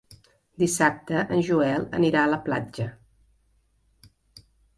[0.61, 2.89] Dissabte en Joel anirà a la platja.